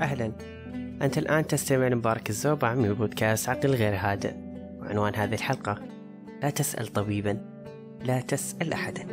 [0.00, 0.32] أهلا.
[1.02, 4.34] أنت الآن تستمع لمبارك الزوبع من بودكاست عقل غير هادئ.
[4.80, 5.78] وعنوان هذه الحلقة
[6.42, 7.38] لا تسأل طبيبا
[8.04, 9.06] لا تسأل أحدا.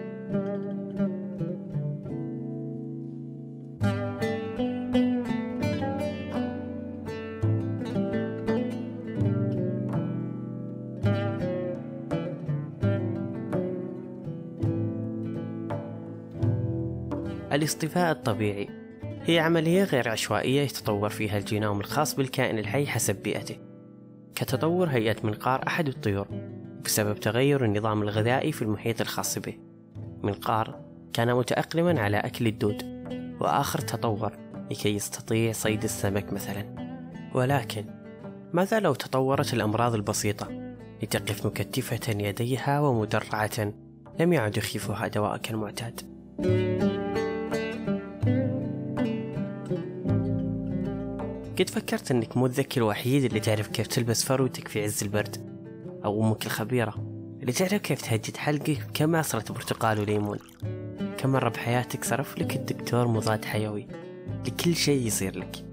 [17.53, 18.78] الاصطفاء الطبيعي.
[19.23, 23.57] هي عملية غير عشوائية يتطور فيها الجينوم الخاص بالكائن الحي حسب بيئته.
[24.35, 26.27] كتطور هيئة منقار أحد الطيور
[26.85, 29.57] بسبب تغير النظام الغذائي في المحيط الخاص به.
[30.23, 30.79] منقار
[31.13, 32.83] كان متأقلما على أكل الدود
[33.41, 34.31] وآخر تطور
[34.71, 36.75] لكي يستطيع صيد السمك مثلا.
[37.33, 37.85] ولكن
[38.53, 40.47] ماذا لو تطورت الأمراض البسيطة
[41.03, 43.73] لتقف مكتفة يديها ومدرعة
[44.19, 46.01] لم يعد يخيفها دواءك المعتاد
[51.59, 55.37] قد فكرت إنك مو الذكي الوحيد اللي تعرف كيف تلبس فروتك في عز البرد
[56.05, 56.93] أو أمك الخبيرة
[57.41, 60.39] اللي تعرف كيف تهدد حلقك بكم عصرة برتقال وليمون.
[61.17, 63.87] كم مرة بحياتك صرف لك الدكتور مضاد حيوي
[64.47, 65.65] لكل شيء يصير لك.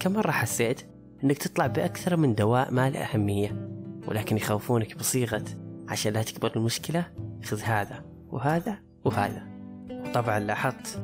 [0.00, 0.80] كم مرة حسيت
[1.24, 3.70] إنك تطلع بأكثر من دواء ما له أهمية
[4.06, 5.44] ولكن يخوفونك بصيغة
[5.88, 7.06] عشان لا تكبر المشكلة
[7.44, 9.46] خذ هذا وهذا وهذا.
[9.90, 11.02] وطبعا لاحظت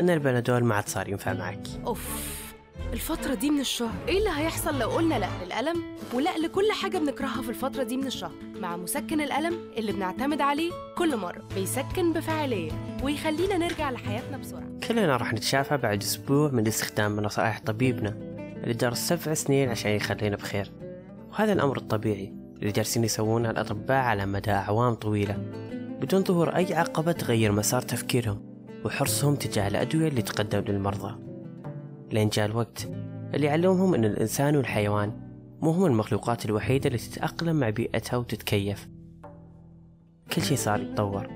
[0.00, 1.66] إن البنادول ما عاد صار ينفع معك.
[1.86, 2.47] أوف.
[2.92, 3.94] الفترة دي من الشهر.
[4.08, 5.82] إيه اللي هيحصل لو قلنا لأ للألم؟
[6.14, 8.32] ولأ لكل حاجة بنكرهها في الفترة دي من الشهر.
[8.60, 11.42] مع مسكن الألم اللي بنعتمد عليه كل مرة.
[11.54, 12.72] بيسكن بفاعلية
[13.02, 14.68] ويخلينا نرجع لحياتنا بسرعة.
[14.88, 18.08] كلنا راح نتشافى بعد أسبوع من استخدام نصائح طبيبنا
[18.62, 20.72] اللي درس سبع سنين عشان يخلينا بخير.
[21.30, 25.36] وهذا الأمر الطبيعي اللي جالسين يسوونه الأطباء على مدى أعوام طويلة.
[26.00, 28.42] بدون ظهور أي عقبة تغير مسار تفكيرهم
[28.84, 31.27] وحرصهم تجاه الأدوية اللي تقدم للمرضى.
[32.12, 32.88] لين جاء الوقت.
[33.34, 35.12] اللي علمهم أن الإنسان والحيوان
[35.60, 38.88] مو هم المخلوقات الوحيدة اللي تتأقلم مع بيئتها وتتكيف.
[40.32, 41.28] كل شيء صار يتطور.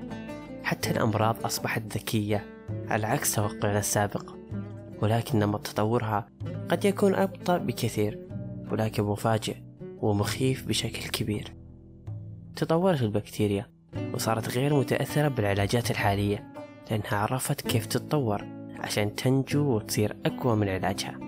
[0.63, 2.45] حتى الأمراض أصبحت ذكية
[2.87, 4.35] على عكس توقعنا السابق.
[5.01, 6.27] ولكن نمط تطورها
[6.69, 8.19] قد يكون أبطأ بكثير
[8.71, 9.55] ولكن مفاجئ
[10.01, 11.53] ومخيف بشكل كبير.
[12.55, 13.65] تطورت البكتيريا
[14.13, 16.53] وصارت غير متأثرة بالعلاجات الحالية
[16.91, 18.62] لأنها عرفت كيف تتطور.
[18.83, 21.19] عشان تنجو وتصير أقوى من علاجها.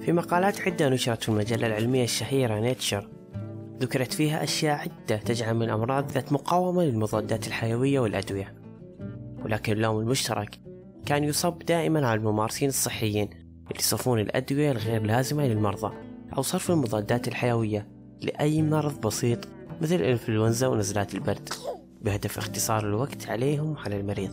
[0.00, 3.08] في مقالات عدة نشرت في المجلة العلمية الشهيرة نيتشر
[3.80, 8.54] ذكرت فيها أشياء عدة تجعل من الأمراض ذات مقاومة للمضادات الحيوية والأدوية.
[9.44, 10.60] ولكن اللوم المشترك
[11.06, 13.30] كان يصب دائما على الممارسين الصحيين
[13.70, 15.94] اللي يصفون الأدوية الغير لازمة للمرضى
[16.36, 17.88] أو صرف المضادات الحيوية
[18.22, 19.38] لأي مرض بسيط
[19.82, 21.48] مثل الإنفلونزا ونزلات البرد
[22.02, 24.30] بهدف اختصار الوقت عليهم وعلى المريض.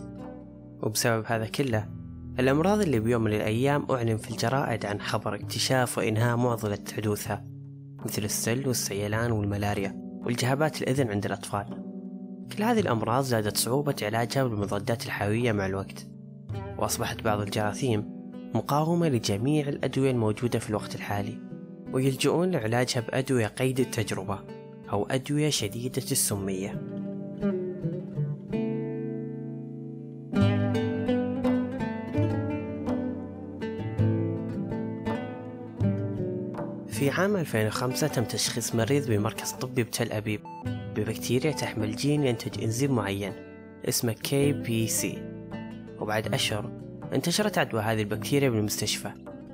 [0.84, 1.90] وبسبب هذا كله
[2.40, 7.46] الأمراض اللي بيوم من الأيام أعلن في الجرائد عن خبر اكتشاف وإنهاء معضلة حدوثها
[8.06, 9.96] مثل السل والسيلان والملاريا
[10.26, 11.66] والتهابات الأذن عند الأطفال.
[12.58, 16.08] كل هذه الأمراض زادت صعوبة علاجها بالمضادات الحيوية مع الوقت
[16.78, 18.06] وأصبحت بعض الجراثيم
[18.56, 21.38] مقاومة لجميع الأدوية الموجودة في الوقت الحالي
[21.94, 24.59] ويلجؤون لعلاجها بأدوية قيد التجربة.
[24.92, 26.82] أو أدوية شديدة السمية.
[36.88, 40.42] في عام 2005 تم تشخيص مريض بمركز طبي بتل أبيب
[40.96, 43.34] ببكتيريا تحمل جين ينتج إنزيم معين
[43.90, 45.08] اسمه KPC
[46.02, 46.72] وبعد أشهر
[47.14, 49.12] انتشرت عدوى هذه البكتيريا بالمستشفى.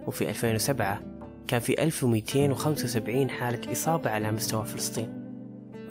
[0.07, 1.02] وفي 2007
[1.47, 5.25] كان في 1275 حالة إصابة على مستوى فلسطين.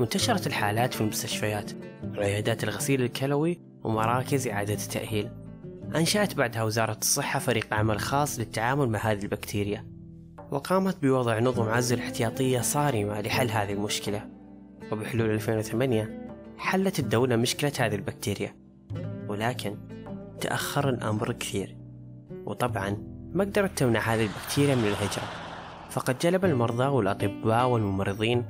[0.00, 1.70] وانتشرت الحالات في المستشفيات
[2.16, 5.30] وعيادات الغسيل الكلوي ومراكز إعادة التأهيل.
[5.96, 9.86] أنشأت بعدها وزارة الصحة فريق عمل خاص للتعامل مع هذه البكتيريا.
[10.50, 14.28] وقامت بوضع نظم عزل احتياطية صارمة لحل هذه المشكلة.
[14.92, 18.56] وبحلول 2008 حلت الدولة مشكلة هذه البكتيريا.
[19.28, 19.76] ولكن
[20.40, 21.76] تأخر الأمر كثير.
[22.46, 22.96] وطبعا
[23.32, 25.28] ما قدرت تمنع هذه البكتيريا من الهجرة.
[25.90, 28.44] فقد جلب المرضى والأطباء والممرضين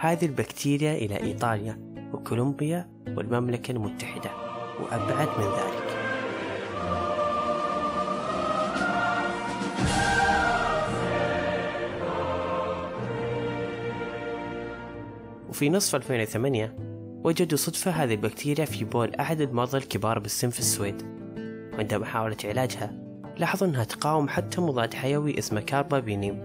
[0.00, 1.78] هذه البكتيريا إلى إيطاليا
[2.12, 4.30] وكولومبيا والمملكة المتحدة
[4.80, 5.96] وأبعد من ذلك.
[15.48, 16.76] وفي نصف 2008
[17.24, 21.02] وجدوا صدفة هذه البكتيريا في بول أحد المرضى الكبار بالسن في السويد.
[21.72, 22.92] وعند محاولة علاجها
[23.36, 26.38] لاحظوا أنها تقاوم حتى مضاد حيوي اسمه carbapenem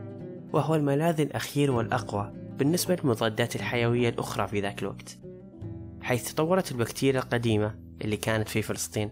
[0.54, 2.45] وهو الملاذ الأخير والأقوى.
[2.58, 5.18] بالنسبة للمضادات الحيوية الأخرى في ذاك الوقت
[6.02, 9.10] حيث تطورت البكتيريا القديمة اللي كانت في فلسطين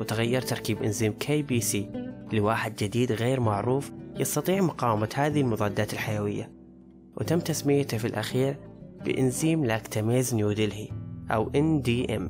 [0.00, 1.88] وتغير تركيب إنزيم KPC
[2.32, 6.52] لواحد جديد غير معروف يستطيع مقاومة هذه المضادات الحيوية.
[7.16, 8.56] وتم تسميته في الأخير
[9.04, 10.88] بإنزيم لاكتاميز نيودلهي
[11.30, 12.22] أو NDM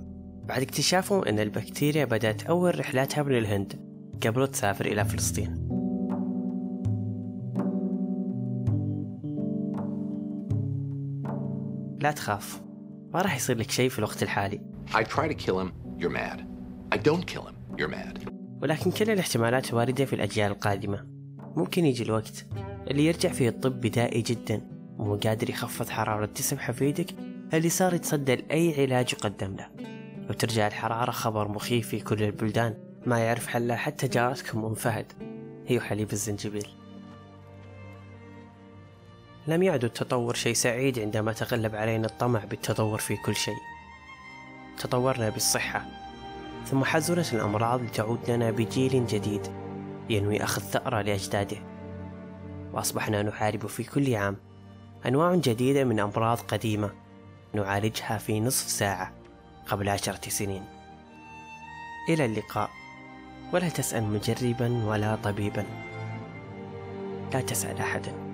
[0.48, 3.80] بعد اكتشافهم أن البكتيريا بدأت أول رحلاتها من الهند
[4.26, 5.61] قبل تسافر إلى فلسطين.
[12.02, 12.60] لا تخاف
[13.14, 14.60] ما راح يصير لك شيء في الوقت الحالي.
[14.92, 16.40] I try to kill him, you're mad.
[16.94, 18.32] I don't kill him, you're mad.
[18.62, 21.06] ولكن كل الاحتمالات واردة في الأجيال القادمة.
[21.56, 22.46] ممكن يجي الوقت
[22.90, 24.60] اللي يرجع فيه الطب بدائي جدا
[24.98, 27.14] ومو قادر يخفض حرارة جسم حفيدك
[27.54, 29.68] اللي صار يتصدى لأي علاج يقدم له.
[30.30, 32.74] وترجع الحرارة خبر مخيف في كل البلدان
[33.06, 35.12] ما يعرف حلها حتى جارتكم أم فهد.
[35.66, 36.66] هي حليب الزنجبيل.
[39.46, 43.56] لم يعد التطور شيء سعيد عندما تغلب علينا الطمع بالتطور في كل شيء.
[44.78, 45.84] تطورنا بالصحة
[46.66, 49.46] ثم حزنت الأمراض لتعود لنا بجيل جديد
[50.10, 51.56] ينوي أخذ ثأرة لأجداده.
[52.72, 54.36] وأصبحنا نحارب في كل عام
[55.06, 56.90] أنواع جديدة من أمراض قديمة
[57.54, 59.12] نعالجها في نصف ساعة
[59.66, 60.64] قبل عشرة سنين.
[62.08, 62.70] إلى اللقاء.
[63.52, 65.64] ولا تسأل مجربا ولا طبيبا.
[67.34, 68.31] لا تسأل أحدا.